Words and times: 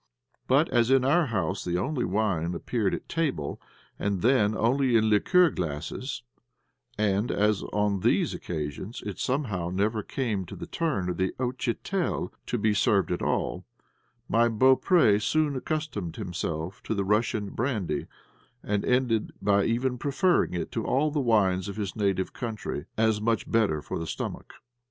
But, 0.47 0.67
as 0.69 0.89
in 0.89 1.05
our 1.05 1.27
house 1.27 1.63
the 1.63 1.75
wine 1.77 2.35
only 2.43 2.55
appeared 2.57 2.95
at 2.95 3.07
table, 3.07 3.61
and 3.99 4.23
then 4.23 4.57
only 4.57 4.95
in 4.95 5.11
liqueur 5.11 5.51
glasses, 5.51 6.23
and 6.97 7.31
as 7.31 7.61
on 7.71 7.99
these 7.99 8.33
occasions 8.33 9.03
it 9.05 9.19
somehow 9.19 9.69
never 9.69 10.01
came 10.01 10.43
to 10.47 10.55
the 10.55 10.65
turn 10.65 11.07
of 11.07 11.17
the 11.17 11.35
"outchitel" 11.39 12.33
to 12.47 12.57
be 12.57 12.73
served 12.73 13.11
at 13.11 13.21
all, 13.21 13.63
my 14.27 14.49
Beaupré 14.49 15.21
soon 15.21 15.55
accustomed 15.55 16.15
himself 16.15 16.81
to 16.81 16.95
the 16.95 17.05
Russian 17.05 17.51
brandy, 17.51 18.07
and 18.63 18.83
ended 18.83 19.31
by 19.39 19.65
even 19.65 19.99
preferring 19.99 20.55
it 20.55 20.71
to 20.71 20.83
all 20.83 21.11
the 21.11 21.19
wines 21.19 21.67
of 21.67 21.75
his 21.75 21.95
native 21.95 22.33
country 22.33 22.85
as 22.97 23.21
much 23.21 23.47
better 23.51 23.83
for 23.83 23.99
the 23.99 24.07
stomach. 24.07 24.55